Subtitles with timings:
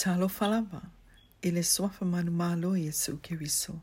[0.00, 0.82] Talofa lava,
[1.42, 3.80] iliswafa manumalo Yesu Kiriso.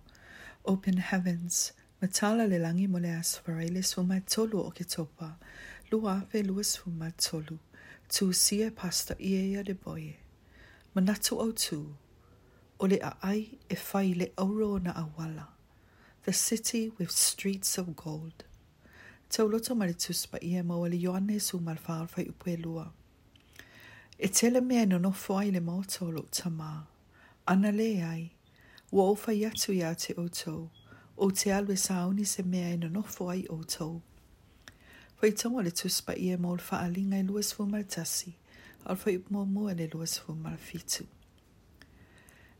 [0.65, 5.35] Open heavens, matala le langi mole asfara iliswama tolu okitopa,
[5.91, 7.59] luafe luiswama tolu,
[8.09, 10.15] tu sie pasta ieia de boye.
[10.95, 11.95] Manatu o tu,
[12.79, 15.45] ole ai e fai le auro na awala,
[16.25, 18.43] the city with streets of gold.
[19.29, 22.91] Tauloto marituspa ie mawali yoane su malfalfa upelua.
[24.19, 26.71] E tele mea na no fwai le mātolo ta mā.
[27.45, 28.23] Ana le ai,
[28.91, 30.53] wa o fai atu ia te o tō,
[31.21, 33.89] o te alwe sa auni se mea na e no fwai o tō.
[35.21, 38.33] Fai tonga le tuspa ia mō le faa linga i e e luas fu maltasi,
[38.89, 41.05] al fai upmo mua le luas fu malfitu.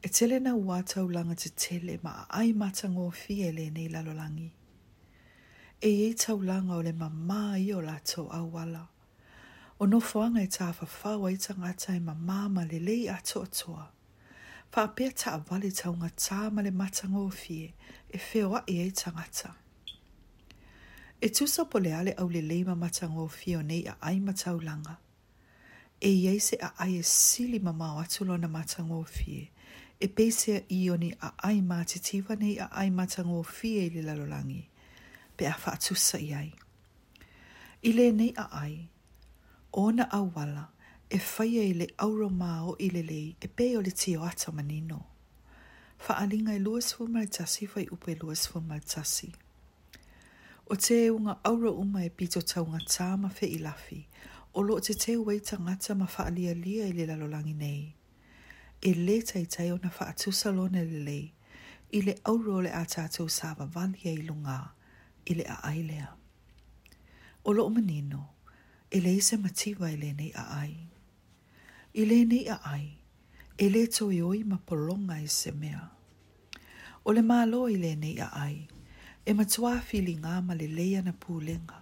[0.02, 4.52] E tele na wātau langa te tele ma ai matango fi e le nei lalolangi.
[5.82, 8.86] E ei tau langa o le mamā i o lato Au wala
[9.80, 13.44] o no fuanga i tāwha whāwa i ta ngātai i ma māma le lei ato
[13.46, 13.84] atoa.
[14.74, 17.68] Wha apea ta a wale tau ngā tāma le matanga o fie
[18.10, 19.52] e feo a ia i ta ngata.
[21.22, 24.18] E tūsa po le ale au le leima matanga o fie o nei a ai
[24.22, 24.98] matau langa.
[26.02, 29.48] E iei se a ai e sili ma mau atulo na matanga o fie.
[30.00, 33.44] E peise a i ni a ai mā te tiwa nei a ai matanga o
[33.46, 34.62] fie i le lalolangi.
[35.38, 36.54] Pe a wha tūsa iei.
[37.86, 38.76] I le nei a ai,
[39.80, 40.66] ona awala
[41.10, 44.52] e faia i le auro māo i le lei e pei o le tio ata
[44.52, 45.00] manino.
[45.98, 49.30] Fa alinga i luas fu maltasi fai upe luas fu mai maltasi.
[50.72, 54.00] O te eunga auro uma e pito taunga tāma fe i lafi,
[54.54, 57.84] o lo te te weita ngata ma fa alia lia i le lalolangi nei.
[58.82, 61.26] E le tai tai ona fa atu salone le lei,
[61.92, 64.58] i le auro le a tātou sāwa vanhia i lunga,
[65.30, 66.10] i le a ailea.
[67.46, 68.22] O lo manino,
[68.92, 70.72] e le isa mativa e le nei a ai.
[72.00, 72.88] I le nei a ai,
[73.58, 75.82] e le to i oi ma polonga i e se mea.
[77.04, 78.66] O le malo i le nei a ai,
[79.28, 81.82] e matua fili ngā ma le leia na pūlenga,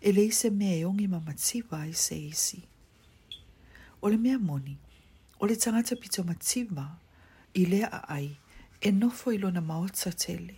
[0.00, 2.62] e le isa mea e ongi ma mativa i e se isi.
[4.02, 4.76] O le mea moni,
[5.40, 6.86] o le tangata pito mativa
[7.54, 8.30] i le a ai,
[8.80, 10.56] e nofo i lona maota tele.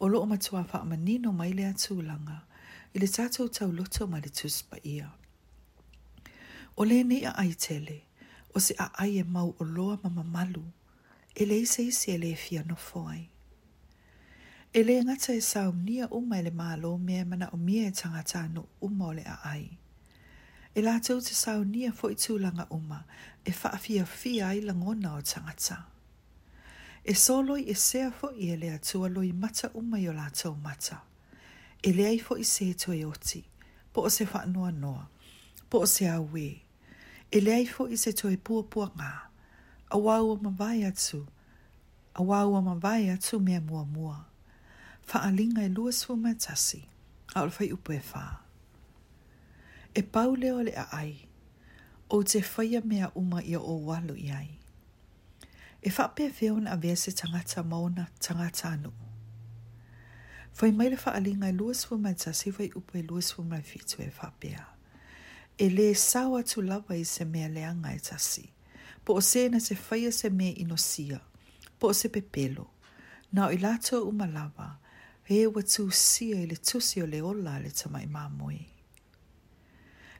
[0.00, 2.45] O lo o matua wha amanino mai le atulanga, langa,
[2.96, 5.10] i le tātou tau loto ma le tuspa ia.
[6.80, 7.96] O le ne a ai tele,
[8.56, 10.62] o se a ai e mau o loa ma mamalu,
[11.34, 13.26] e le isa isi e le fia no foai.
[14.72, 17.92] E le ngata e sau nia uma e le malo mea mana o mia e
[17.92, 19.66] tangata no uma o le a ai.
[20.72, 23.02] E la tau te sau nia fo i tūlanga uma,
[23.44, 25.76] e faafia fia ai langona o tangata.
[27.04, 30.30] E soloi e sea fo i e le atua loi mata uma i o la
[30.30, 30.94] tau mata.
[30.96, 31.02] mata
[31.88, 33.40] e le ai fo'i se to e oti,
[33.94, 35.04] po o se whaanoa noa,
[35.70, 36.46] po o se awe,
[37.38, 39.10] e le i fo'i se to e pua pua ngā,
[39.94, 41.20] a wāua ma vai atu,
[42.18, 44.16] a wāua ma vai atu mea mua mua,
[45.06, 46.82] fa alinga e lua sua mea tasi,
[47.36, 48.26] a ora fai upo e whā.
[49.94, 51.12] E pau leo le a ai,
[52.10, 54.50] o te whaia mea uma ia o walu i ai.
[55.86, 58.96] E whapea feona a vese tangata maona tangata anu.
[60.58, 63.62] Fai mai le faa linga lua sua mai tasi vai upo e lua sua mai
[63.70, 64.66] fitu e faa pia.
[65.58, 68.44] E le sao atu lawa i se mea lea ngai tasi.
[69.04, 71.18] Po o se na se faya se mea inosia.
[71.78, 72.66] Po o se pepelo.
[73.32, 74.68] Na o ilato uma lawa.
[75.28, 78.62] He ewa tu sia i le tusi o le ola le tamai mamoe.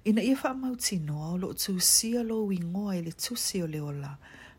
[0.08, 3.80] Ina ia faa mautinoa o lo tu sia lo wingoa i le tusi o le
[3.90, 4.12] ola.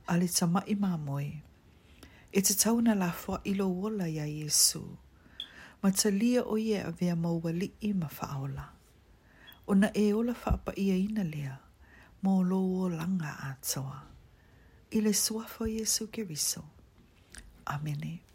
[0.10, 1.30] A le tamai mamoe.
[2.36, 4.82] E te tau na la fwa ilo wola ya Yesu.
[4.82, 4.98] Yesu
[5.82, 8.66] ma ta lia o ia a vea maua li i ma whaola.
[9.68, 11.56] O na e ola whaapa ia ina lea,
[12.24, 14.00] mo lo o langa a toa.
[14.92, 16.64] Ile suafo Jesu Geriso.
[17.66, 18.27] Amenei.